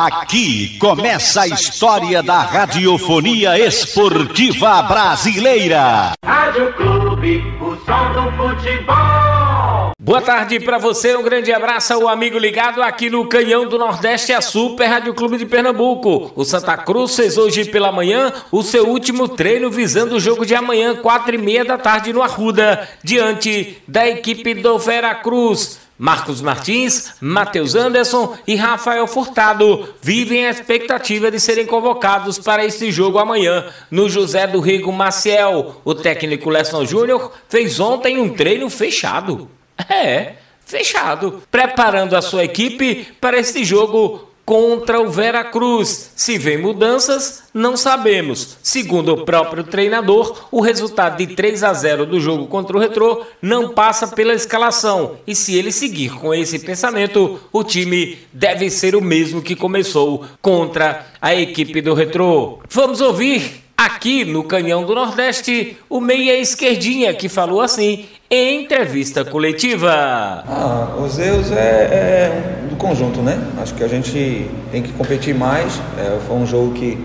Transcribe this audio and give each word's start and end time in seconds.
Aqui 0.00 0.78
começa 0.78 1.40
a 1.40 1.48
história 1.48 2.22
da 2.22 2.38
radiofonia 2.38 3.58
esportiva 3.58 4.80
brasileira. 4.82 6.12
Rádio 6.24 6.72
Clube, 6.74 7.42
o 7.60 7.74
som 7.84 8.12
do 8.12 8.30
futebol. 8.36 9.90
Boa 10.00 10.22
tarde 10.22 10.60
para 10.60 10.78
você, 10.78 11.16
um 11.16 11.22
grande 11.24 11.52
abraço 11.52 11.94
ao 11.94 12.06
amigo 12.06 12.38
ligado 12.38 12.80
aqui 12.80 13.10
no 13.10 13.26
Canhão 13.26 13.68
do 13.68 13.76
Nordeste, 13.76 14.32
a 14.32 14.40
Super 14.40 14.86
Rádio 14.86 15.14
Clube 15.14 15.36
de 15.36 15.44
Pernambuco. 15.44 16.30
O 16.36 16.44
Santa 16.44 16.76
Cruz 16.76 17.16
fez 17.16 17.36
hoje 17.36 17.64
pela 17.64 17.90
manhã 17.90 18.32
o 18.52 18.62
seu 18.62 18.86
último 18.86 19.26
treino 19.26 19.68
visando 19.68 20.14
o 20.14 20.20
jogo 20.20 20.46
de 20.46 20.54
amanhã, 20.54 20.94
quatro 20.94 21.34
e 21.34 21.38
meia 21.38 21.64
da 21.64 21.76
tarde 21.76 22.12
no 22.12 22.22
Arruda, 22.22 22.88
diante 23.02 23.82
da 23.88 24.08
equipe 24.08 24.54
do 24.54 24.78
Vera 24.78 25.12
Cruz. 25.16 25.87
Marcos 25.98 26.40
Martins, 26.40 27.14
Matheus 27.20 27.74
Anderson 27.74 28.38
e 28.46 28.54
Rafael 28.54 29.06
Furtado 29.08 29.92
vivem 30.00 30.46
a 30.46 30.50
expectativa 30.50 31.28
de 31.28 31.40
serem 31.40 31.66
convocados 31.66 32.38
para 32.38 32.64
esse 32.64 32.92
jogo 32.92 33.18
amanhã 33.18 33.66
no 33.90 34.08
José 34.08 34.46
do 34.46 34.60
Rigo 34.60 34.92
Maciel. 34.92 35.80
O 35.84 35.94
técnico 35.96 36.48
Lesson 36.48 36.86
Júnior 36.86 37.32
fez 37.48 37.80
ontem 37.80 38.20
um 38.20 38.32
treino 38.32 38.70
fechado. 38.70 39.50
É, 39.88 40.34
fechado, 40.64 41.42
preparando 41.50 42.14
a 42.14 42.22
sua 42.22 42.44
equipe 42.44 43.08
para 43.20 43.38
esse 43.38 43.64
jogo 43.64 44.27
contra 44.48 44.98
o 44.98 45.10
Veracruz. 45.10 46.10
Se 46.16 46.38
vem 46.38 46.56
mudanças, 46.56 47.42
não 47.52 47.76
sabemos. 47.76 48.56
Segundo 48.62 49.12
o 49.12 49.24
próprio 49.26 49.62
treinador, 49.62 50.48
o 50.50 50.62
resultado 50.62 51.18
de 51.18 51.34
3 51.34 51.62
a 51.62 51.74
0 51.74 52.06
do 52.06 52.18
jogo 52.18 52.46
contra 52.46 52.74
o 52.74 52.80
Retrô 52.80 53.26
não 53.42 53.74
passa 53.74 54.08
pela 54.08 54.32
escalação. 54.32 55.18
E 55.26 55.34
se 55.34 55.54
ele 55.54 55.70
seguir 55.70 56.14
com 56.14 56.32
esse 56.32 56.60
pensamento, 56.60 57.38
o 57.52 57.62
time 57.62 58.20
deve 58.32 58.70
ser 58.70 58.96
o 58.96 59.02
mesmo 59.02 59.42
que 59.42 59.54
começou 59.54 60.24
contra 60.40 61.06
a 61.20 61.34
equipe 61.34 61.82
do 61.82 61.92
Retrô. 61.92 62.60
Vamos 62.70 63.02
ouvir 63.02 63.67
aqui 63.88 64.24
no 64.24 64.44
Canhão 64.44 64.84
do 64.84 64.94
Nordeste 64.94 65.78
o 65.88 66.00
meia 66.00 66.38
esquerdinha 66.38 67.14
que 67.14 67.28
falou 67.28 67.60
assim 67.60 68.04
em 68.30 68.64
entrevista 68.64 69.24
coletiva. 69.24 69.90
Ah, 69.90 70.94
os 71.02 71.18
erros 71.18 71.50
é, 71.50 71.56
é 71.56 72.66
do 72.68 72.76
conjunto, 72.76 73.22
né? 73.22 73.42
Acho 73.60 73.74
que 73.74 73.82
a 73.82 73.88
gente 73.88 74.46
tem 74.70 74.82
que 74.82 74.92
competir 74.92 75.34
mais. 75.34 75.80
É, 75.98 76.18
foi 76.26 76.36
um 76.36 76.46
jogo 76.46 76.74
que, 76.74 76.98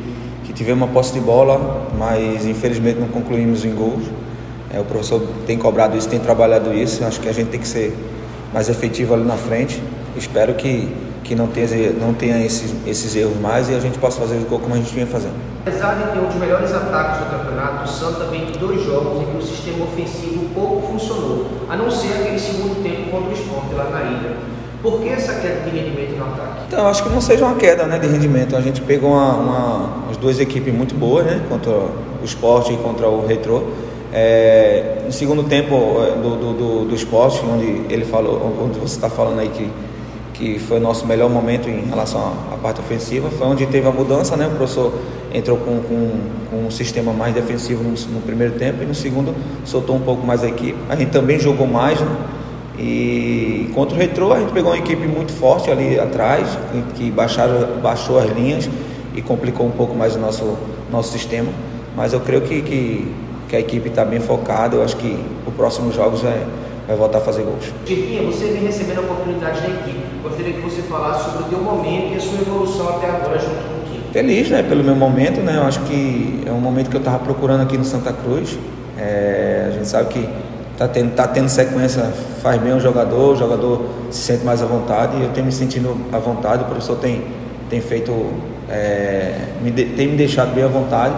que 0.44 0.52
tivemos 0.52 0.84
uma 0.84 0.94
posse 0.94 1.14
de 1.14 1.22
bola, 1.22 1.89
mas 1.98 2.45
infelizmente 2.45 3.00
não 3.00 3.08
concluímos 3.08 3.64
em 3.64 3.73
gols. 3.73 4.04
É, 4.73 4.80
o 4.80 4.84
professor 4.84 5.26
tem 5.48 5.58
cobrado 5.58 5.98
isso, 5.98 6.09
tem 6.09 6.20
trabalhado 6.20 6.73
isso. 6.73 7.06
Acho 7.06 7.22
que 7.22 7.30
a 7.30 7.34
gente 7.34 7.48
tem 7.48 7.59
que 7.61 7.67
ser 7.67 7.95
mais 8.54 8.67
efetivo 8.67 9.14
ali 9.14 9.23
na 9.23 9.38
frente. 9.38 9.81
Espero 10.17 10.54
que, 10.56 10.89
que 11.23 11.34
não 11.34 11.48
tenha, 11.48 11.94
não 11.94 12.14
tenha 12.14 12.45
esses, 12.45 12.73
esses 12.86 13.16
erros 13.16 13.39
mais 13.39 13.70
e 13.70 13.73
a 13.73 13.80
gente 13.80 13.98
possa 13.98 14.20
fazer 14.20 14.36
o 14.36 14.45
gol 14.45 14.59
como 14.59 14.76
a 14.76 14.78
gente 14.78 14.94
vinha 14.94 15.08
fazendo. 15.08 15.53
Apesar 15.66 15.95
de 15.95 16.11
ter 16.11 16.19
um 16.19 16.28
dos 16.28 16.36
melhores 16.36 16.73
ataques 16.73 17.19
do 17.19 17.31
campeonato, 17.31 17.86
o 17.86 17.88
Santa 17.88 18.25
vem 18.25 18.45
de 18.47 18.59
dois 18.59 18.83
jogos 18.83 19.22
em 19.22 19.25
que 19.31 19.38
o 19.38 19.42
sistema 19.42 19.86
ofensivo 19.86 20.50
pouco 20.53 20.86
funcionou, 20.92 21.45
a 21.70 21.78
não 21.78 21.89
ser 21.89 22.16
aquele 22.20 22.38
segundo 22.38 22.83
tempo 22.83 23.09
contra 23.09 23.30
o 23.30 23.33
esporte 23.33 23.73
lá 23.73 23.86
na 23.86 24.02
ilha. 24.02 24.36
Por 24.81 25.00
que 25.00 25.08
essa 25.08 25.36
queda 25.36 25.61
de 25.61 25.70
rendimento 25.70 26.17
no 26.17 26.25
ataque? 26.25 26.64
Então, 26.67 26.86
acho 26.86 27.03
que 27.03 27.09
não 27.09 27.22
seja 27.22 27.45
uma 27.45 27.55
queda 27.55 27.86
né, 27.86 27.97
de 27.97 28.08
rendimento. 28.08 28.58
A 28.58 28.59
gente 28.59 28.81
pegou 28.81 29.11
uma, 29.11 29.36
uma, 29.36 29.89
as 30.11 30.17
duas 30.17 30.38
equipes 30.42 30.73
muito 30.73 30.95
boas, 30.95 31.25
né, 31.25 31.42
contra 31.47 31.72
o 31.72 32.25
esporte 32.25 32.73
e 32.73 32.77
contra 32.77 33.08
o 33.08 33.25
retrô. 33.25 33.64
É, 34.11 35.03
no 35.05 35.14
segundo 35.14 35.45
tempo 35.45 35.75
é, 36.03 36.11
do, 36.22 36.36
do, 36.36 36.53
do, 36.53 36.86
do 36.89 36.95
esporte, 36.95 37.42
onde 37.45 37.86
ele 37.89 38.03
falou, 38.03 38.59
onde 38.61 38.77
você 38.80 38.95
está 38.95 39.09
falando 39.09 39.39
aí 39.39 39.48
que 39.48 39.72
que 40.34 40.58
foi 40.59 40.78
o 40.78 40.81
nosso 40.81 41.06
melhor 41.06 41.30
momento 41.30 41.70
em 41.70 41.86
relação 41.86 42.34
à 42.52 42.58
parte 42.58 42.81
ofensiva, 42.81 43.30
foi 43.30 43.48
onde 43.48 43.66
teve 43.67 43.88
a 43.88 43.92
mudança, 43.92 44.36
né? 44.36 44.48
O 44.48 44.52
professor 44.52 44.94
entrou 45.34 45.58
com, 45.58 45.80
com, 45.81 46.12
com 46.50 46.67
um 46.67 46.72
sistema 46.72 47.14
mais 47.14 47.34
defensivo 47.34 47.84
no, 47.84 47.92
no, 47.92 48.22
primeiro 48.22 48.54
tempo 48.54 48.84
e 48.84 48.86
no 48.86 48.95
segundo 48.95 49.34
soltou 49.64 49.95
um 49.95 50.02
pouco 50.02 50.26
mais 50.26 50.44
a 50.44 50.48
equipe. 50.48 50.78
A 50.89 50.95
gente 50.95 51.11
também 51.11 51.39
jogou 51.39 51.67
mais, 51.67 51.99
né? 51.99 52.17
E 52.77 53.70
contra 53.76 53.95
o 53.95 53.99
Retrô 53.99 54.33
a 54.33 54.39
gente 54.39 54.52
pegou 54.52 54.71
uma 54.71 54.77
equipe 54.77 55.05
muito 55.05 55.32
forte 55.32 55.70
ali 55.70 55.99
atrás, 55.99 56.58
que 56.95 57.11
baixaram, 57.11 57.80
baixou 57.82 58.17
as 58.17 58.30
linhas 58.32 58.67
e 59.15 59.21
complicou 59.21 59.67
um 59.67 59.71
pouco 59.71 59.95
mais 59.95 60.15
o 60.15 60.20
nosso, 60.20 60.58
nosso 60.92 61.11
sistema. 61.11 61.50
Mas 61.95 62.14
eu 62.14 62.20
creio 62.20 62.42
que, 62.42 62.61
que, 62.64 63.14
que 63.48 63.55
a 63.55 63.60
equipe 63.60 63.89
está 63.89 64.04
bem 64.04 64.20
focada, 64.20 64.76
eu 64.76 64.83
acho 64.83 64.98
que 64.98 65.15
o 65.45 65.52
próximo 65.52 65.92
jogos 65.94 66.23
é 66.23 66.44
vai 66.88 66.95
voltar 66.95 67.20
a 67.20 67.21
fazer 67.21 67.44
gols. 67.44 67.71
Chiquinha, 67.86 68.23
você 68.23 68.45
vem 68.48 68.66
recebendo 68.66 68.99
oportunidades 68.99 69.61
da 69.61 69.70
equipe. 69.70 69.99
Gostaria 70.21 70.54
que 70.54 70.61
você 70.61 70.82
falasse 70.83 71.32
sobre 71.32 71.44
o 71.44 71.45
teu 71.48 71.60
momento 71.60 72.14
e 72.14 72.17
a 72.17 72.20
sua 72.20 72.39
evolução 72.42 72.89
até 72.89 73.08
agora 73.10 73.39
junto 73.39 73.55
com 73.55 73.82
o 73.82 73.86
time. 73.86 74.04
Feliz, 74.11 74.49
né, 74.49 74.64
pelo 74.64 74.83
meu 74.83 74.95
momento, 74.95 75.42
né? 75.42 75.58
Eu 75.58 75.64
acho 75.64 75.80
que 75.82 76.44
é 76.45 76.52
um 76.52 76.60
momento 76.60 76.89
que 76.89 76.95
eu 76.95 76.99
estava 76.99 77.20
procurando 77.20 77.61
aqui 77.61 77.77
no 77.77 77.86
Santa 77.86 78.11
Cruz. 78.14 78.58
É, 78.98 79.66
a 79.70 79.71
gente 79.71 79.88
sabe 79.88 80.10
que 80.10 80.30
tá 80.77 80.88
tendo, 80.88 81.16
tá 81.16 81.27
tendo 81.27 81.49
sequência, 81.49 82.04
faz 82.42 82.61
bem 82.61 82.73
o 82.73 82.80
jogador, 82.80 83.33
o 83.33 83.36
jogador 83.36 83.86
se 84.10 84.21
sente 84.21 84.44
mais 84.44 84.61
à 84.61 84.65
vontade 84.65 85.21
eu 85.21 85.30
tenho 85.30 85.45
me 85.45 85.52
sentindo 85.52 85.98
à 86.11 86.17
vontade. 86.17 86.64
O 86.64 86.65
professor 86.65 86.98
tem, 86.98 87.23
tem 87.70 87.82
feito, 87.82 88.11
é, 88.70 89.36
me 89.61 89.71
de, 89.71 89.86
tem 89.86 90.08
me 90.08 90.17
deixado 90.17 90.54
bem 90.54 90.64
à 90.64 90.67
vontade. 90.67 91.15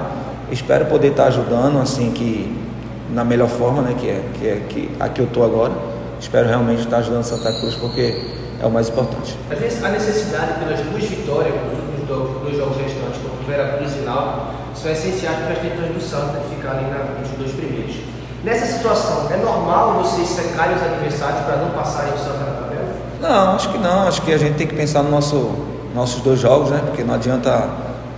Espero 0.51 0.85
poder 0.85 1.09
estar 1.09 1.25
ajudando, 1.25 1.79
assim 1.79 2.11
que 2.11 2.64
na 3.11 3.23
melhor 3.23 3.49
forma, 3.49 3.81
né, 3.81 3.95
que 3.99 4.09
é, 4.09 4.23
que 4.39 4.47
é 4.47 4.61
que 4.67 4.91
aqui 4.99 5.21
eu 5.21 5.25
estou 5.25 5.43
agora. 5.43 5.73
Espero 6.19 6.47
realmente 6.47 6.81
estar 6.81 6.97
ajudando 6.97 7.23
Santa 7.23 7.51
Cruz 7.59 7.75
porque 7.75 8.21
é 8.61 8.65
o 8.65 8.71
mais 8.71 8.89
importante. 8.89 9.37
A 9.51 9.89
necessidade 9.89 10.59
pelas 10.59 10.79
duas 10.79 11.03
vitórias 11.03 11.53
nos 11.53 12.07
dois, 12.07 12.41
dois 12.41 12.57
jogos 12.57 12.77
restantes, 12.77 13.21
contra 13.21 13.43
o 13.43 13.47
Vera 13.47 13.77
Cruz 13.77 13.95
e 13.95 13.99
Náutico, 13.99 14.45
são 14.73 14.91
essenciais 14.91 15.37
para 15.37 15.53
as 15.53 15.59
tentativas 15.59 15.89
do 15.91 16.01
Santa 16.01 16.39
ficar 16.49 16.71
ali 16.71 16.85
na, 16.85 17.19
entre 17.19 17.33
os 17.33 17.37
dois 17.37 17.51
primeiros. 17.51 17.95
Nessa 18.43 18.65
situação, 18.65 19.27
é 19.31 19.37
normal 19.37 20.03
vocês 20.03 20.27
secarem 20.29 20.75
os 20.75 20.83
adversários 20.83 21.41
para 21.45 21.57
não 21.57 21.71
passarem 21.71 22.13
o 22.13 22.17
Santa 22.17 22.39
na 22.39 22.61
tabela? 22.61 22.95
Não, 23.21 23.55
acho 23.55 23.69
que 23.71 23.77
não. 23.77 24.07
Acho 24.07 24.21
que 24.21 24.33
a 24.33 24.37
gente 24.37 24.55
tem 24.55 24.67
que 24.67 24.75
pensar 24.75 25.03
no 25.03 25.09
nosso, 25.09 25.51
nossos 25.93 26.21
dois 26.21 26.39
jogos, 26.39 26.69
né? 26.69 26.81
Porque 26.85 27.03
não 27.03 27.15
adianta 27.15 27.49
estar 27.49 27.67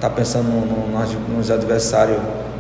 tá 0.02 0.10
pensando 0.10 0.46
no, 0.46 0.66
no, 0.66 1.38
nos 1.38 1.50
adversários 1.50 2.20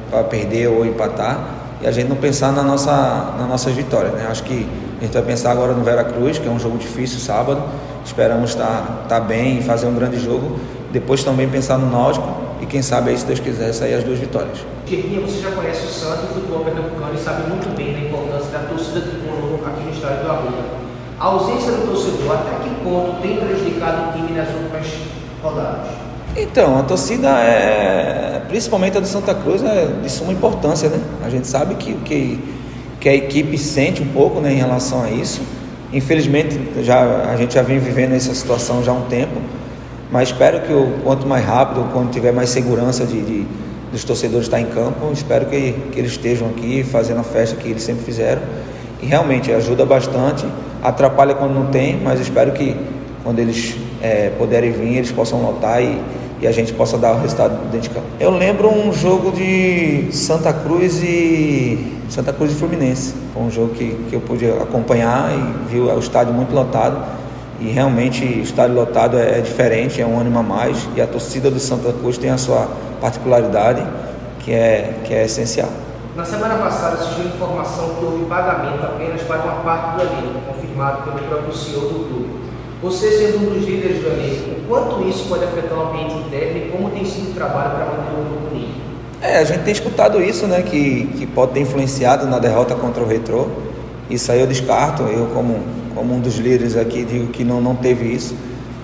para 0.09 0.23
perder 0.23 0.67
ou 0.67 0.85
empatar 0.85 1.57
e 1.81 1.87
a 1.87 1.91
gente 1.91 2.07
não 2.07 2.15
pensar 2.15 2.51
na 2.51 2.63
nossa, 2.63 3.35
nas 3.37 3.47
nossas 3.47 3.73
vitórias. 3.73 4.13
Né? 4.13 4.27
Acho 4.29 4.43
que 4.43 4.67
a 4.99 5.03
gente 5.03 5.13
vai 5.13 5.23
pensar 5.23 5.51
agora 5.51 5.73
no 5.73 5.83
Vera 5.83 6.03
Cruz, 6.03 6.39
que 6.39 6.47
é 6.47 6.51
um 6.51 6.59
jogo 6.59 6.77
difícil 6.77 7.19
sábado. 7.19 7.61
Esperamos 8.03 8.51
estar, 8.51 9.01
estar 9.03 9.19
bem 9.19 9.59
e 9.59 9.63
fazer 9.63 9.85
um 9.85 9.93
grande 9.93 10.19
jogo. 10.19 10.59
Depois 10.91 11.23
também 11.23 11.47
pensar 11.47 11.77
no 11.77 11.89
Náutico 11.91 12.27
e 12.61 12.65
quem 12.65 12.81
sabe 12.81 13.11
aí, 13.11 13.17
se 13.17 13.25
Deus 13.25 13.39
quiser, 13.39 13.71
sair 13.73 13.93
as 13.93 14.03
duas 14.03 14.17
vitórias. 14.17 14.57
Tirinha, 14.85 15.21
você 15.21 15.41
já 15.41 15.51
conhece 15.51 15.85
o 15.85 15.89
Santos 15.89 16.31
o 16.31 16.33
futebol 16.33 16.63
pernambucano 16.63 17.13
e 17.13 17.19
sabe 17.19 17.47
muito 17.49 17.75
bem 17.75 17.93
da 17.93 17.99
importância 17.99 18.57
da 18.57 18.59
torcida 18.67 19.01
tricolor 19.01 19.59
aqui 19.67 19.83
no 19.83 19.91
estádio 19.91 20.23
do 20.23 20.31
Arruda. 20.31 20.63
A 21.19 21.25
ausência 21.25 21.71
do 21.73 21.87
torcedor, 21.87 22.33
até 22.33 22.63
que 22.63 22.83
ponto 22.83 23.21
tem 23.21 23.37
prejudicado 23.37 24.09
o 24.09 24.13
time 24.13 24.37
nas 24.37 24.47
últimas 24.49 24.87
rodadas? 25.43 26.06
Então, 26.39 26.77
a 26.77 26.83
torcida 26.83 27.29
é, 27.39 28.43
principalmente 28.47 28.95
a 28.95 28.99
do 28.99 29.07
Santa 29.07 29.33
Cruz, 29.33 29.63
é 29.63 29.87
de 30.03 30.11
suma 30.11 30.31
importância, 30.31 30.87
né? 30.87 30.99
A 31.25 31.29
gente 31.31 31.47
sabe 31.47 31.73
que, 31.73 31.95
que, 31.95 32.39
que 32.99 33.09
a 33.09 33.15
equipe 33.15 33.57
sente 33.57 34.03
um 34.03 34.07
pouco 34.09 34.39
né, 34.39 34.53
em 34.53 34.57
relação 34.57 35.03
a 35.03 35.09
isso. 35.09 35.41
Infelizmente, 35.91 36.55
já, 36.83 37.23
a 37.31 37.35
gente 37.37 37.55
já 37.55 37.63
vem 37.63 37.79
vivendo 37.79 38.13
essa 38.13 38.35
situação 38.35 38.83
já 38.83 38.91
há 38.91 38.95
um 38.95 39.05
tempo, 39.05 39.41
mas 40.11 40.29
espero 40.29 40.61
que 40.61 40.71
o 40.71 40.99
quanto 41.03 41.25
mais 41.25 41.43
rápido, 41.43 41.89
quando 41.91 42.11
tiver 42.11 42.31
mais 42.31 42.49
segurança 42.49 43.03
de, 43.03 43.19
de 43.19 43.47
dos 43.91 44.03
torcedores 44.03 44.45
estar 44.45 44.59
em 44.59 44.65
campo, 44.65 45.09
espero 45.11 45.45
que, 45.45 45.71
que 45.91 45.97
eles 45.97 46.11
estejam 46.11 46.49
aqui 46.49 46.83
fazendo 46.83 47.21
a 47.21 47.23
festa 47.23 47.55
que 47.55 47.69
eles 47.69 47.81
sempre 47.81 48.03
fizeram. 48.03 48.43
E 49.01 49.07
realmente 49.07 49.51
ajuda 49.51 49.85
bastante, 49.85 50.45
atrapalha 50.83 51.33
quando 51.33 51.53
não 51.53 51.67
tem, 51.67 51.99
mas 51.99 52.19
espero 52.19 52.51
que 52.51 52.75
quando 53.23 53.39
eles 53.39 53.75
é, 54.01 54.29
puderem 54.37 54.71
vir, 54.71 54.97
eles 54.97 55.11
possam 55.11 55.41
notar 55.41 55.81
e, 55.81 55.99
e 56.41 56.47
a 56.47 56.51
gente 56.51 56.73
possa 56.73 56.97
dar 56.97 57.13
o 57.13 57.19
resultado 57.19 57.57
dentro 57.71 57.81
de 57.81 57.89
campo. 57.89 58.07
Eu 58.19 58.31
lembro 58.31 58.69
um 58.69 58.93
jogo 58.93 59.31
de 59.31 60.09
Santa 60.11 60.53
Cruz 60.53 61.01
e 61.01 61.99
Santa 62.09 62.31
Cruz 62.31 62.51
e 62.51 62.55
Fluminense. 62.55 63.13
Foi 63.33 63.43
um 63.43 63.51
jogo 63.51 63.73
que, 63.73 63.95
que 64.09 64.15
eu 64.15 64.21
pude 64.21 64.49
acompanhar 64.49 65.31
e 65.31 65.71
vi 65.71 65.79
o 65.79 65.99
estádio 65.99 66.33
muito 66.33 66.53
lotado. 66.53 67.17
E 67.59 67.69
realmente 67.69 68.23
o 68.23 68.41
estádio 68.41 68.75
lotado 68.75 69.17
é, 69.17 69.39
é 69.39 69.41
diferente, 69.41 69.99
é 69.99 70.05
um 70.05 70.19
ânimo 70.19 70.39
a 70.39 70.43
mais. 70.43 70.87
E 70.95 71.01
a 71.01 71.07
torcida 71.07 71.49
do 71.49 71.59
Santa 71.59 71.91
Cruz 71.91 72.17
tem 72.17 72.29
a 72.29 72.37
sua 72.37 72.67
particularidade, 73.01 73.83
que 74.39 74.53
é, 74.53 74.93
que 75.03 75.13
é 75.13 75.25
essencial. 75.25 75.69
Na 76.15 76.25
semana 76.25 76.55
passada 76.55 76.97
surgiu 76.97 77.25
informação 77.25 77.95
que 77.95 78.05
houve 78.05 78.25
pagamento 78.25 78.83
apenas 78.83 79.21
para 79.21 79.37
uma 79.43 79.61
parte 79.63 79.97
do 79.97 80.01
elenco, 80.01 80.39
confirmado 80.51 81.03
pelo 81.03 81.27
próprio 81.27 81.53
CEO 81.53 81.81
do 81.81 82.07
clube. 82.07 82.29
Você 82.81 83.11
sendo 83.11 83.37
um 83.37 83.53
dos 83.53 83.67
líderes 83.67 84.01
do 84.01 84.07
elenco, 84.07 84.56
quanto 84.67 85.07
isso 85.07 85.27
pode 85.27 85.43
afetar 85.43 85.77
o 85.77 85.89
ambiente 85.89 86.15
interno 86.15 86.57
e 86.57 86.69
como 86.71 86.89
tem 86.89 87.05
sido 87.05 87.31
o 87.31 87.33
trabalho 87.33 87.71
para 87.71 87.85
manter 87.85 88.19
o 88.19 88.23
grupo 88.25 88.55
unido? 88.55 88.73
É, 89.21 89.37
a 89.39 89.43
gente 89.43 89.63
tem 89.63 89.71
escutado 89.73 90.21
isso, 90.21 90.45
né, 90.45 90.61
que, 90.61 91.09
que 91.17 91.25
pode 91.25 91.53
ter 91.53 91.61
influenciado 91.61 92.27
na 92.27 92.37
derrota 92.37 92.75
contra 92.75 93.03
o 93.03 93.07
Retrô. 93.07 93.47
Isso 94.09 94.31
aí 94.31 94.39
eu 94.39 94.47
descarto, 94.47 95.03
eu 95.03 95.27
como, 95.33 95.59
como 95.95 96.13
um 96.13 96.19
dos 96.19 96.37
líderes 96.37 96.77
aqui 96.77 97.03
digo 97.03 97.27
que 97.27 97.43
não, 97.43 97.59
não 97.59 97.75
teve 97.75 98.05
isso. 98.05 98.35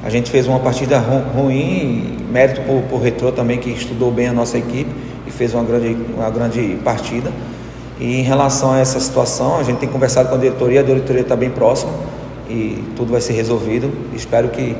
A 0.04 0.10
gente 0.10 0.30
fez 0.30 0.48
uma 0.48 0.60
partida 0.60 1.00
ruim, 1.00 2.18
mérito 2.30 2.62
por, 2.62 2.82
por 2.84 3.02
Retrô 3.02 3.32
também, 3.32 3.58
que 3.58 3.70
estudou 3.70 4.12
bem 4.12 4.28
a 4.28 4.34
nossa 4.34 4.58
equipe 4.58 4.90
e 5.26 5.32
fez 5.32 5.54
uma 5.54 5.64
grande, 5.64 5.96
uma 6.16 6.30
grande 6.30 6.78
partida. 6.84 7.32
E 8.00 8.20
em 8.20 8.24
relação 8.24 8.74
a 8.74 8.80
essa 8.80 9.00
situação, 9.00 9.60
a 9.60 9.64
gente 9.64 9.78
tem 9.78 9.88
conversado 9.88 10.28
com 10.28 10.36
a 10.36 10.38
diretoria, 10.38 10.82
a 10.82 10.84
diretoria 10.84 11.22
está 11.22 11.36
bem 11.36 11.50
próxima 11.50 11.94
e 12.50 12.84
tudo 12.96 13.12
vai 13.12 13.22
ser 13.22 13.34
resolvido. 13.34 13.90
Espero 14.14 14.50
que, 14.50 14.76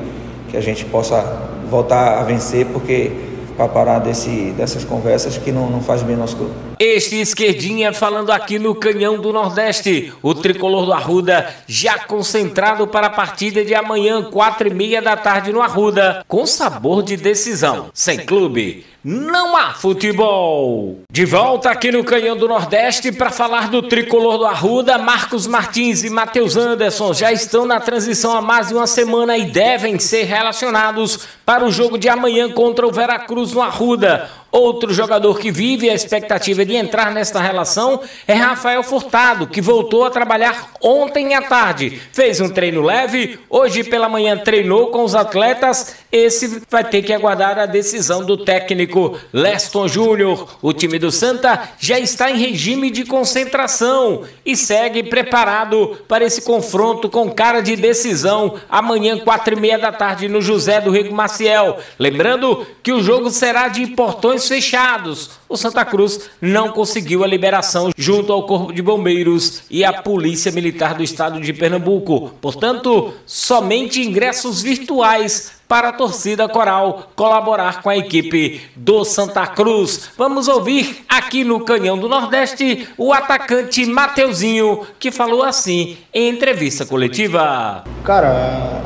que 0.54 0.58
a 0.58 0.62
gente 0.62 0.86
possa 0.86 1.20
voltar 1.68 2.20
a 2.20 2.24
vencer, 2.24 2.68
porque 2.68 3.12
para 3.58 3.68
parar 3.68 3.98
desse, 3.98 4.54
dessas 4.56 4.84
conversas 4.86 5.36
que 5.36 5.52
não, 5.52 5.68
não 5.68 5.82
faz 5.82 6.04
bem 6.04 6.16
nosso. 6.16 6.38
Este 6.86 7.22
esquerdinha 7.22 7.94
falando 7.94 8.30
aqui 8.30 8.60
no 8.60 8.76
Canhão 8.76 9.18
do 9.18 9.32
Nordeste. 9.32 10.12
O 10.22 10.36
tricolor 10.36 10.86
do 10.86 10.92
Arruda 10.92 11.48
já 11.66 11.98
concentrado 11.98 12.86
para 12.86 13.08
a 13.08 13.10
partida 13.10 13.64
de 13.64 13.74
amanhã, 13.74 14.22
quatro 14.22 14.68
e 14.68 14.74
meia 14.74 15.02
da 15.02 15.16
tarde 15.16 15.54
no 15.54 15.62
Arruda, 15.62 16.26
com 16.28 16.46
sabor 16.46 17.02
de 17.02 17.16
decisão. 17.16 17.90
Sem 17.94 18.18
clube, 18.26 18.86
não 19.02 19.56
há 19.56 19.72
futebol. 19.72 21.00
De 21.10 21.24
volta 21.24 21.70
aqui 21.70 21.90
no 21.90 22.04
Canhão 22.04 22.36
do 22.36 22.50
Nordeste 22.50 23.14
para 23.14 23.32
falar 23.32 23.70
do 23.70 23.84
tricolor 23.84 24.38
do 24.38 24.46
Arruda, 24.46 24.98
Marcos 24.98 25.48
Martins 25.48 26.04
e 26.04 26.10
Matheus 26.10 26.58
Anderson 26.58 27.14
já 27.14 27.32
estão 27.32 27.66
na 27.66 27.80
transição 27.80 28.36
há 28.36 28.42
mais 28.42 28.68
de 28.68 28.74
uma 28.74 28.88
semana 28.88 29.38
e 29.38 29.46
devem 29.46 29.98
ser 30.00 30.24
relacionados 30.24 31.20
para 31.46 31.64
o 31.64 31.72
jogo 31.72 31.98
de 31.98 32.10
amanhã 32.10 32.52
contra 32.52 32.86
o 32.86 32.92
Veracruz 32.92 33.54
no 33.54 33.62
Arruda. 33.62 34.43
Outro 34.54 34.94
jogador 34.94 35.40
que 35.40 35.50
vive 35.50 35.90
a 35.90 35.96
expectativa 35.96 36.64
de 36.64 36.76
entrar 36.76 37.12
nesta 37.12 37.42
relação 37.42 38.00
é 38.28 38.36
Rafael 38.36 38.84
Furtado, 38.84 39.48
que 39.48 39.60
voltou 39.60 40.06
a 40.06 40.12
trabalhar 40.12 40.74
ontem 40.80 41.34
à 41.34 41.42
tarde. 41.42 42.00
Fez 42.12 42.40
um 42.40 42.48
treino 42.48 42.84
leve, 42.84 43.40
hoje 43.50 43.84
pela 43.84 44.08
manhã 44.08 44.38
treinou 44.38 44.92
com 44.92 45.04
os 45.04 45.16
atletas. 45.16 45.96
Esse 46.14 46.62
vai 46.70 46.84
ter 46.84 47.02
que 47.02 47.12
aguardar 47.12 47.58
a 47.58 47.66
decisão 47.66 48.24
do 48.24 48.38
técnico 48.38 49.18
Leston 49.34 49.88
Júnior. 49.88 50.60
O 50.62 50.72
time 50.72 51.00
do 51.00 51.12
Santa 51.12 51.70
já 51.80 52.00
está 52.00 52.30
em 52.30 52.38
regime 52.38 52.92
de 52.92 53.04
concentração 53.04 54.22
e 54.46 54.56
segue 54.56 55.02
preparado 55.02 55.98
para 56.08 56.24
esse 56.24 56.44
confronto 56.44 57.10
com 57.10 57.32
cara 57.32 57.62
de 57.62 57.76
decisão 57.76 58.60
amanhã, 58.70 59.18
quatro 59.18 59.58
e 59.58 59.60
meia 59.60 59.80
da 59.80 59.92
tarde, 59.92 60.30
no 60.30 60.40
José 60.40 60.80
do 60.80 60.92
Rego 60.92 61.16
Maciel. 61.16 61.80
Lembrando 61.98 62.64
que 62.84 62.94
o 62.94 63.02
jogo 63.02 63.32
será 63.32 63.68
de 63.68 63.88
portões 63.88 64.48
fechados. 64.48 65.32
O 65.50 65.58
Santa 65.58 65.84
Cruz 65.84 66.30
não 66.40 66.72
conseguiu 66.72 67.24
a 67.24 67.28
liberação 67.28 67.90
junto 67.98 68.32
ao 68.32 68.46
Corpo 68.46 68.72
de 68.72 68.84
Bombeiros 68.84 69.64
e 69.68 69.84
à 69.84 69.92
Polícia 69.92 70.52
Militar 70.52 70.94
do 70.94 71.04
Estado 71.04 71.42
de 71.42 71.54
Pernambuco. 71.54 72.34
Portanto, 72.40 73.14
somente 73.26 74.00
ingressos 74.00 74.62
virtuais 74.62 75.63
para 75.68 75.90
a 75.90 75.94
torcida 75.94 76.48
coral 76.48 77.12
colaborar 77.16 77.82
com 77.82 77.90
a 77.90 77.98
equipe 77.98 78.62
do 78.76 79.04
Santa 79.04 79.48
Cruz. 79.48 80.12
Vamos 80.18 80.48
ouvir 80.48 81.04
aqui 81.10 81.44
no 81.44 81.62
Canhão 81.62 81.98
do 81.98 82.08
Nordeste 82.08 82.88
o 82.98 83.12
atacante 83.12 83.86
Mateuzinho, 83.86 84.82
que 85.00 85.12
falou 85.12 85.44
assim 85.44 85.98
em 86.14 86.30
entrevista 86.30 86.86
coletiva. 86.86 87.84
Cara, 88.04 88.82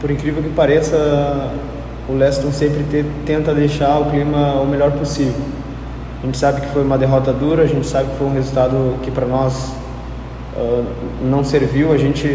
por 0.00 0.10
incrível 0.10 0.42
que 0.42 0.50
pareça, 0.50 0.96
o 2.08 2.14
Leston 2.14 2.52
sempre 2.52 2.84
te, 2.84 3.04
tenta 3.26 3.54
deixar 3.54 3.98
o 3.98 4.10
clima 4.10 4.60
o 4.60 4.66
melhor 4.66 4.92
possível. 4.92 5.60
A 6.22 6.26
gente 6.26 6.36
sabe 6.36 6.60
que 6.60 6.68
foi 6.68 6.82
uma 6.82 6.98
derrota 6.98 7.32
dura, 7.32 7.62
a 7.62 7.66
gente 7.66 7.86
sabe 7.86 8.10
que 8.10 8.16
foi 8.16 8.26
um 8.26 8.34
resultado 8.34 8.98
que 9.02 9.10
para 9.10 9.26
nós 9.26 9.72
uh, 10.54 10.84
não 11.22 11.42
serviu, 11.42 11.92
a 11.92 11.96
gente 11.96 12.28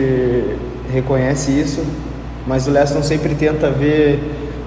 reconhece 0.91 1.51
isso, 1.51 1.85
mas 2.45 2.67
o 2.67 2.71
Leston 2.71 3.01
sempre 3.01 3.35
tenta 3.35 3.69
ver 3.69 4.19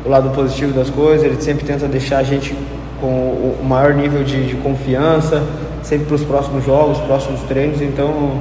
o 0.04 0.08
lado 0.08 0.30
positivo 0.30 0.72
das 0.72 0.90
coisas, 0.90 1.24
ele 1.24 1.40
sempre 1.40 1.64
tenta 1.64 1.86
deixar 1.86 2.18
a 2.18 2.22
gente 2.22 2.54
com 3.00 3.06
o 3.06 3.64
maior 3.64 3.94
nível 3.94 4.24
de, 4.24 4.46
de 4.46 4.56
confiança, 4.56 5.42
sempre 5.82 6.06
para 6.06 6.16
os 6.16 6.24
próximos 6.24 6.64
jogos, 6.64 6.98
próximos 6.98 7.40
treinos, 7.42 7.80
então 7.80 8.40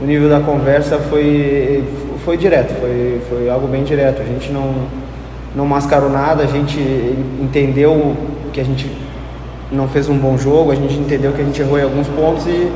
o 0.00 0.04
nível 0.04 0.28
da 0.28 0.40
conversa 0.40 0.98
foi, 0.98 1.84
foi 2.24 2.36
direto, 2.36 2.74
foi, 2.80 3.20
foi 3.28 3.48
algo 3.48 3.66
bem 3.66 3.84
direto, 3.84 4.20
a 4.20 4.24
gente 4.24 4.52
não 4.52 4.74
não 5.54 5.66
mascarou 5.66 6.10
nada, 6.10 6.42
a 6.42 6.46
gente 6.46 6.78
entendeu 7.40 8.16
que 8.52 8.60
a 8.60 8.64
gente 8.64 8.90
não 9.70 9.88
fez 9.88 10.08
um 10.08 10.18
bom 10.18 10.36
jogo, 10.36 10.72
a 10.72 10.74
gente 10.74 10.94
entendeu 10.94 11.32
que 11.32 11.40
a 11.40 11.44
gente 11.44 11.60
errou 11.60 11.78
em 11.78 11.82
alguns 11.82 12.08
pontos 12.08 12.46
e 12.46 12.70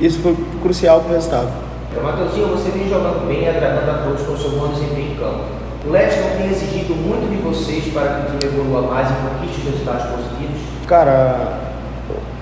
isso 0.00 0.18
foi 0.20 0.36
crucial 0.60 1.00
para 1.00 1.12
o 1.12 1.14
resultado. 1.14 1.48
Então, 1.94 2.02
Matheusinho, 2.02 2.48
você 2.48 2.70
vem 2.70 2.88
jogando 2.88 3.24
bem, 3.28 3.48
agradando 3.48 3.88
a 3.88 3.94
todos 4.02 4.22
com 4.22 4.36
seu 4.36 4.50
bom 4.50 4.66
desempenho 4.66 5.12
em 5.12 5.14
campo. 5.14 5.44
O 5.86 5.92
Leston 5.92 6.28
tem 6.36 6.50
exigido 6.50 6.92
muito 6.92 7.30
de 7.30 7.36
vocês 7.36 7.84
para 7.92 8.02
que 8.02 8.34
o 8.34 8.38
time 8.40 8.52
evolua 8.52 8.82
mais 8.82 9.08
e 9.08 9.12
conquiste 9.12 9.64
resultados 9.64 10.06
positivos? 10.06 10.60
Cara, 10.88 11.60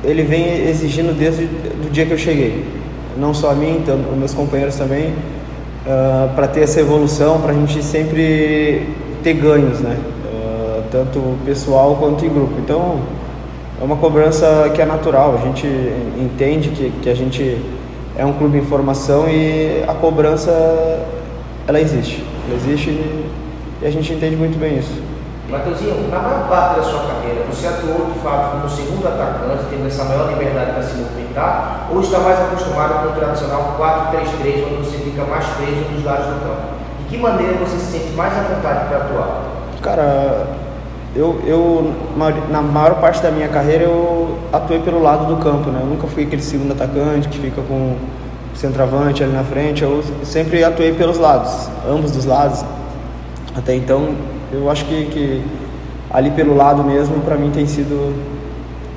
ele 0.03 0.23
vem 0.23 0.67
exigindo 0.67 1.15
desde 1.15 1.45
o 1.45 1.91
dia 1.91 2.07
que 2.07 2.13
eu 2.13 2.19
cheguei. 2.19 2.65
Não 3.19 3.35
só 3.35 3.51
a 3.51 3.55
mim, 3.55 3.77
então, 3.77 4.01
os 4.11 4.17
meus 4.17 4.33
companheiros 4.33 4.77
também, 4.77 5.09
uh, 5.09 5.15
ah, 5.87 6.33
para 6.35 6.49
ter 6.49 6.63
essa 6.63 6.81
evolução, 6.81 7.39
para 7.43 7.51
a 7.51 7.55
gente 7.55 7.83
sempre 7.83 8.89
ter 9.23 9.35
ganhos, 9.35 9.81
né? 9.81 9.99
Uh, 10.25 10.83
tanto 10.91 11.21
pessoal 11.45 11.97
quanto 11.97 12.25
em 12.25 12.31
grupo. 12.31 12.55
Então, 12.59 13.01
é 13.79 13.85
uma 13.85 13.97
cobrança 13.97 14.73
que 14.75 14.81
é 14.81 14.87
natural. 14.87 15.39
A 15.39 15.47
gente 15.47 15.67
entende 16.19 16.71
que, 16.71 16.91
que 17.03 17.11
a 17.11 17.15
gente 17.15 17.61
é 18.17 18.25
um 18.25 18.33
clube 18.35 18.59
em 18.59 18.65
formação 18.65 19.29
e 19.29 19.85
a 19.89 19.95
cobrança 19.95 20.51
ela 21.67 21.81
existe. 21.81 22.25
Ela 22.47 22.57
existe 22.57 22.91
e 22.91 23.87
a 23.87 23.91
gente 23.91 24.13
entende 24.13 24.37
muito 24.37 24.59
bem 24.59 24.79
isso. 24.79 25.03
Matheusinho, 25.49 26.09
na 26.11 26.19
maior 26.19 26.49
parte 26.49 26.77
da 26.77 26.83
sua 26.83 27.01
carreira, 27.01 27.45
você 27.51 27.67
atuou 27.67 28.11
de 28.13 28.19
fato 28.21 28.53
como 28.53 28.69
segundo 28.71 29.07
atacante, 29.07 29.65
tendo 29.71 29.87
essa 29.87 30.05
maior 30.05 30.31
liberdade 30.31 30.73
para 30.73 30.83
se 30.83 30.97
movimentar, 30.97 31.89
ou 31.93 32.01
está 32.01 32.21
mais 32.21 32.39
acostumado 32.39 33.03
com 33.03 33.13
o 33.13 33.21
tradicional 33.21 33.77
4-3-3, 33.79 34.65
onde 34.65 34.77
você 34.77 34.99
fica 34.99 35.25
mais 35.25 35.45
preso 35.47 35.91
nos 35.93 36.05
lados 36.05 36.27
do 36.27 36.41
campo? 36.41 36.73
que 37.13 37.19
maneira 37.19 37.53
você 37.59 37.77
se 37.77 37.99
sente 37.99 38.13
mais 38.17 38.33
à 38.33 38.41
vontade 38.41 38.89
para 38.89 38.97
atuar? 38.97 39.43
Cara, 39.83 40.47
eu, 41.15 41.41
eu 41.45 41.93
na 42.51 42.63
maior 42.63 42.95
parte 42.95 43.23
da 43.23 43.31
minha 43.31 43.49
carreira 43.49 43.85
eu 43.85 44.39
atuei 44.53 44.79
pelo 44.81 45.03
lado 45.03 45.27
do 45.27 45.43
campo, 45.43 45.71
né? 45.71 45.81
Eu 45.83 45.87
nunca 45.87 46.07
fui 46.07 46.25
aquele 46.25 46.43
segundo 46.43 46.73
atacante 46.73 47.29
que 47.29 47.39
fica 47.39 47.61
com 47.63 47.97
o 48.53 48.57
centroavante 48.57 49.23
ali 49.23 49.33
na 49.33 49.45
frente. 49.45 49.83
Eu 49.83 50.03
sempre 50.25 50.65
atuei 50.65 50.93
pelos 50.95 51.19
lados, 51.19 51.69
ambos 51.87 52.13
dos 52.13 52.25
lados. 52.25 52.65
Até 53.55 53.75
então, 53.75 54.15
eu 54.51 54.71
acho 54.71 54.87
que, 54.87 55.05
que 55.07 55.45
ali 56.11 56.31
pelo 56.31 56.57
lado 56.57 56.83
mesmo, 56.83 57.21
para 57.21 57.37
mim 57.37 57.51
tem 57.51 57.67
sido 57.67 58.15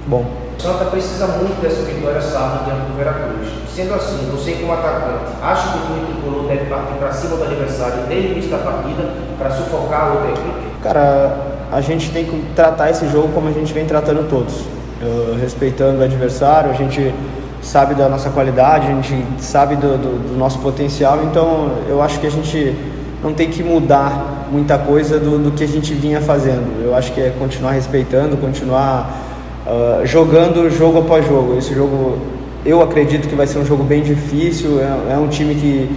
bom. 0.07 0.25
O 0.57 0.61
Santa 0.61 0.85
precisa 0.85 1.27
muito 1.27 1.61
dessa 1.61 1.81
vitória 1.81 2.21
sábado 2.21 2.63
diante 2.63 2.91
do 2.91 2.97
Veracruz. 2.97 3.49
Sendo 3.67 3.93
assim, 3.93 4.29
você 4.31 4.53
como 4.53 4.71
atacante, 4.71 5.33
acha 5.43 5.73
que 5.73 5.77
o 5.79 5.81
time 5.81 6.05
tricolor 6.13 6.47
deve 6.47 6.65
partir 6.69 6.93
para 6.93 7.11
cima 7.11 7.35
do 7.35 7.43
adversário 7.43 8.05
desde 8.07 8.29
o 8.29 8.31
início 8.31 8.51
da 8.51 8.59
partida 8.59 9.03
para 9.37 9.51
sufocar 9.51 10.01
a 10.01 10.13
outra 10.13 10.29
equipe? 10.29 10.65
Cara, 10.81 11.54
a 11.75 11.81
gente 11.81 12.09
tem 12.11 12.23
que 12.23 12.41
tratar 12.55 12.89
esse 12.89 13.05
jogo 13.09 13.27
como 13.33 13.49
a 13.49 13.51
gente 13.51 13.73
vem 13.73 13.85
tratando 13.85 14.29
todos. 14.29 14.53
Uh, 15.01 15.37
respeitando 15.41 15.99
o 15.99 16.03
adversário, 16.03 16.71
a 16.71 16.73
gente 16.73 17.13
sabe 17.61 17.93
da 17.93 18.07
nossa 18.07 18.29
qualidade, 18.29 18.87
a 18.87 18.91
gente 18.91 19.25
sabe 19.39 19.75
do, 19.75 19.97
do, 19.97 20.29
do, 20.29 20.37
nosso 20.37 20.59
potencial, 20.59 21.19
então 21.25 21.71
eu 21.89 22.01
acho 22.01 22.17
que 22.19 22.27
a 22.27 22.31
gente 22.31 22.73
não 23.21 23.33
tem 23.33 23.49
que 23.49 23.61
mudar 23.61 24.47
muita 24.49 24.77
coisa 24.77 25.19
do, 25.19 25.37
do 25.37 25.51
que 25.51 25.65
a 25.65 25.67
gente 25.67 25.93
vinha 25.93 26.21
fazendo. 26.21 26.81
Eu 26.81 26.95
acho 26.95 27.11
que 27.11 27.19
é 27.19 27.33
continuar 27.37 27.71
respeitando, 27.71 28.37
continuar 28.37 29.21
uh, 29.67 30.05
jogando 30.05 30.69
jogo 30.69 30.99
após 30.99 31.27
jogo. 31.27 31.57
Esse 31.57 31.73
jogo 31.75 32.19
eu 32.65 32.81
acredito 32.81 33.27
que 33.27 33.35
vai 33.35 33.47
ser 33.47 33.59
um 33.59 33.65
jogo 33.65 33.83
bem 33.83 34.01
difícil, 34.01 34.79
é, 34.79 35.13
é 35.13 35.17
um 35.17 35.27
time 35.27 35.55
que 35.55 35.89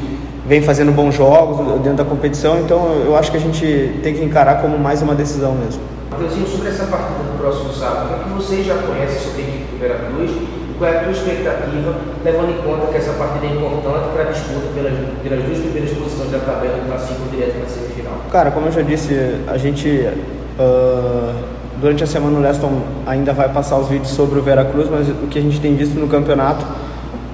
vem 0.48 0.62
fazendo 0.62 0.90
bons 0.92 1.14
jogos 1.14 1.58
dentro 1.82 1.98
da 1.98 2.04
competição, 2.04 2.58
então 2.58 3.02
eu 3.04 3.14
acho 3.16 3.30
que 3.30 3.36
a 3.36 3.40
gente 3.40 4.00
tem 4.02 4.14
que 4.14 4.24
encarar 4.24 4.62
como 4.62 4.78
mais 4.78 5.02
uma 5.02 5.14
decisão 5.14 5.52
mesmo. 5.52 5.82
Mateuzinho, 6.10 6.46
sobre 6.48 6.68
essa 6.68 6.84
partida 6.84 7.18
do 7.18 7.38
próximo 7.38 7.70
sábado, 7.72 8.14
o 8.14 8.24
que 8.24 8.30
você 8.30 8.62
já 8.62 8.76
conhece 8.78 9.28
sobre 9.28 9.42
a 9.42 9.44
equipe 9.44 9.64
do 9.72 9.78
Veracruz 9.78 10.30
e 10.30 10.74
qual 10.78 10.90
é 10.90 10.96
a 10.96 11.00
tua 11.02 11.12
expectativa, 11.12 11.94
levando 12.24 12.50
em 12.50 12.62
conta 12.62 12.86
que 12.86 12.96
essa 12.96 13.12
partida 13.12 13.46
é 13.46 13.50
importante 13.50 14.08
para 14.14 14.22
a 14.22 14.32
disputa 14.32 14.66
pelas, 14.74 14.94
pelas 15.22 15.44
duas 15.44 15.58
primeiras 15.58 15.90
posições 15.90 16.30
da 16.30 16.38
tabela 16.38 16.78
do 16.78 16.88
classifico 16.88 17.28
direto 17.30 17.58
na 17.58 17.66
semifinal? 17.66 18.14
Cara, 18.32 18.50
como 18.50 18.66
eu 18.68 18.72
já 18.72 18.82
disse, 18.82 19.14
a 19.46 19.58
gente 19.58 20.08
uh, 20.58 21.34
Durante 21.80 22.02
a 22.02 22.08
semana 22.08 22.36
o 22.36 22.42
Leston 22.42 22.82
ainda 23.06 23.32
vai 23.32 23.48
passar 23.50 23.78
os 23.78 23.86
vídeos 23.86 24.10
sobre 24.10 24.36
o 24.36 24.42
Veracruz, 24.42 24.88
mas 24.90 25.08
o 25.08 25.28
que 25.28 25.38
a 25.38 25.42
gente 25.42 25.60
tem 25.60 25.76
visto 25.76 25.94
no 25.94 26.08
campeonato, 26.08 26.66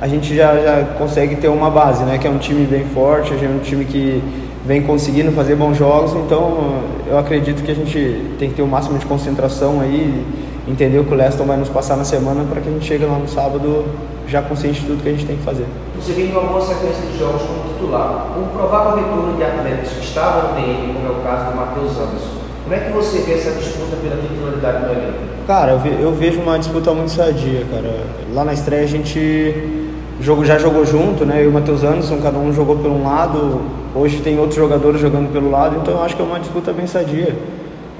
a 0.04 0.06
gente 0.06 0.36
já, 0.36 0.54
já 0.58 0.84
consegue 0.98 1.34
ter 1.36 1.48
uma 1.48 1.70
base, 1.70 2.04
né? 2.04 2.18
Que 2.18 2.26
é 2.26 2.30
um 2.30 2.36
time 2.36 2.66
bem 2.66 2.84
forte, 2.84 3.32
é 3.32 3.48
um 3.48 3.60
time 3.60 3.86
que 3.86 4.22
vem 4.62 4.82
conseguindo 4.82 5.32
fazer 5.32 5.56
bons 5.56 5.78
jogos, 5.78 6.12
então 6.12 6.82
eu 7.06 7.18
acredito 7.18 7.62
que 7.62 7.70
a 7.70 7.74
gente 7.74 8.36
tem 8.38 8.50
que 8.50 8.54
ter 8.54 8.60
o 8.60 8.66
máximo 8.66 8.98
de 8.98 9.06
concentração 9.06 9.80
aí 9.80 10.22
entender 10.68 10.98
o 10.98 11.04
que 11.04 11.14
o 11.14 11.16
Leston 11.16 11.44
vai 11.44 11.56
nos 11.56 11.70
passar 11.70 11.96
na 11.96 12.04
semana 12.04 12.44
para 12.44 12.60
que 12.60 12.68
a 12.68 12.72
gente 12.72 12.84
chegue 12.84 13.06
lá 13.06 13.18
no 13.18 13.26
sábado 13.26 13.86
já 14.28 14.42
consciente 14.42 14.82
de 14.82 14.88
tudo 14.88 15.02
que 15.02 15.08
a 15.08 15.12
gente 15.12 15.24
tem 15.24 15.38
que 15.38 15.42
fazer. 15.42 15.64
Você 15.98 16.12
vem 16.12 16.26
de 16.26 16.32
uma 16.32 16.42
boa 16.42 16.60
sequência 16.60 17.00
de 17.10 17.18
jogos 17.18 17.40
como 17.40 17.72
titular. 17.72 18.26
Um 18.38 18.48
provável 18.54 18.96
retorno 18.96 19.38
de 19.38 19.42
atletas 19.42 19.88
que 19.88 20.04
estavam 20.04 20.50
no 20.50 20.54
DM, 20.54 20.92
como 20.92 21.08
é 21.08 21.10
o 21.12 21.22
caso 21.22 21.50
do 21.50 21.56
Matheus 21.56 21.92
Anderson. 21.92 22.44
Como 22.62 22.74
é 22.74 22.78
que 22.78 22.92
você 22.92 23.18
vê 23.20 23.32
essa 23.32 23.52
disputa 23.52 23.96
pela 23.96 24.16
titularidade 24.20 24.84
no 24.84 24.92
elenco? 24.92 25.18
Cara, 25.46 25.72
eu, 25.72 25.78
ve, 25.78 25.96
eu 25.98 26.12
vejo 26.12 26.40
uma 26.40 26.58
disputa 26.58 26.92
muito 26.92 27.10
sadia, 27.10 27.64
cara. 27.70 28.04
Lá 28.34 28.44
na 28.44 28.52
estreia 28.52 28.84
a 28.84 28.86
gente 28.86 29.83
jogo, 30.20 30.44
já 30.44 30.58
jogou 30.58 30.84
junto, 30.84 31.24
né? 31.24 31.40
Eu 31.40 31.44
e 31.44 31.48
o 31.48 31.52
Matheus 31.52 31.82
Anderson, 31.82 32.18
cada 32.22 32.38
um 32.38 32.52
jogou 32.52 32.76
por 32.76 32.90
um 32.90 33.04
lado. 33.04 33.60
Hoje 33.94 34.20
tem 34.20 34.38
outros 34.38 34.56
jogadores 34.56 35.00
jogando 35.00 35.32
pelo 35.32 35.50
lado, 35.50 35.76
então 35.80 35.94
eu 35.94 36.02
acho 36.02 36.16
que 36.16 36.22
é 36.22 36.24
uma 36.24 36.38
disputa 36.38 36.72
bem 36.72 36.86
sadia. 36.86 37.34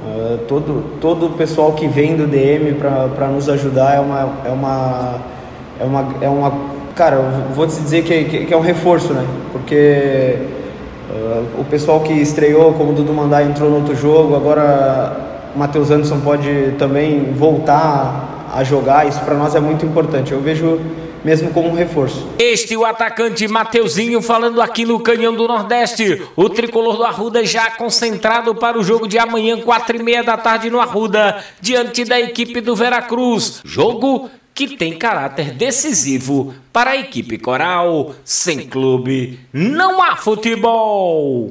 Uh, 0.07 0.39
todo, 0.47 0.85
todo 1.01 1.27
o 1.27 1.31
pessoal 1.31 1.73
que 1.73 1.89
vem 1.89 2.17
do 2.17 2.27
DM 2.27 2.75
para 2.75 3.29
nos 3.29 3.49
ajudar 3.49 3.95
é 3.95 4.01
uma, 4.01 4.29
é 4.45 4.51
uma, 4.51 5.15
é 5.81 5.85
uma, 5.85 6.09
é 6.21 6.29
uma 6.29 6.53
cara, 6.95 7.17
eu 7.17 7.55
vou 7.55 7.67
te 7.67 7.81
dizer 7.81 8.05
que, 8.05 8.25
que, 8.25 8.45
que 8.47 8.55
é 8.55 8.57
um 8.57 8.61
reforço, 8.61 9.13
né? 9.13 9.27
Porque 9.51 10.39
uh, 11.11 11.61
o 11.61 11.65
pessoal 11.65 12.01
que 12.01 12.13
estreou, 12.13 12.75
como 12.75 12.91
o 12.91 12.95
Dudu 12.95 13.13
Mandar 13.13 13.45
entrou 13.45 13.71
no 13.71 13.77
outro 13.77 13.97
jogo, 13.97 14.37
agora 14.37 15.17
o 15.55 15.59
Matheus 15.59 15.91
Anderson 15.91 16.21
pode 16.21 16.75
também 16.79 17.33
voltar 17.33 18.49
a 18.55 18.63
jogar, 18.63 19.09
isso 19.09 19.21
para 19.21 19.35
nós 19.35 19.55
é 19.55 19.61
muito 19.61 19.85
importante. 19.85 20.33
Eu 20.33 20.41
vejo 20.41 20.79
mesmo 21.25 21.51
como 21.51 21.71
um 21.71 21.75
reforço. 21.75 22.29
Este 22.39 22.77
o 22.77 22.85
atacante 22.85 23.49
Mateuzinho 23.49 24.21
falando 24.21 24.61
aqui 24.61 24.85
no 24.85 25.01
Canhão 25.01 25.35
do 25.35 25.49
Nordeste. 25.49 26.23
O 26.37 26.49
tricolor 26.49 26.97
do 26.97 27.05
Arruda 27.05 27.45
já 27.45 27.71
concentrado 27.71 28.55
para 28.55 28.79
o 28.79 28.85
jogo 28.85 29.09
de 29.09 29.19
amanhã, 29.19 29.59
quatro 29.61 29.97
e 29.97 30.03
meia 30.03 30.23
da 30.23 30.37
tarde 30.37 30.71
no 30.71 30.81
Arruda, 30.81 31.43
diante 31.61 32.05
da 32.05 32.21
equipe 32.21 32.61
do 32.61 32.77
Veracruz. 32.77 33.63
Jogo 33.65 34.31
que 34.55 34.77
tem 34.77 34.97
caráter 34.97 35.51
decisivo 35.51 36.55
para 36.73 36.93
a 36.93 36.97
equipe 36.97 37.39
coral. 37.39 38.15
Sem 38.25 38.69
clube, 38.69 39.41
não 39.53 40.01
há 40.01 40.15
futebol. 40.17 41.43